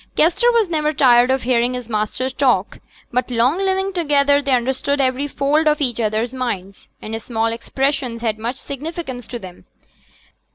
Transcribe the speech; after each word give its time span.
Kester 0.15 0.51
was 0.51 0.67
never 0.67 0.93
tired 0.93 1.29
of 1.29 1.43
hearing 1.43 1.75
his 1.75 1.87
master 1.87 2.27
talk; 2.31 2.79
by 3.13 3.21
long 3.29 3.59
living 3.63 3.93
together 3.93 4.41
they 4.41 4.51
understood 4.51 4.99
every 4.99 5.27
fold 5.27 5.67
of 5.67 5.79
each 5.79 5.99
other's 5.99 6.33
minds, 6.33 6.89
and 7.03 7.21
small 7.21 7.53
expressions 7.53 8.23
had 8.23 8.39
much 8.39 8.55
significance 8.57 9.27
to 9.27 9.37
them. 9.37 9.65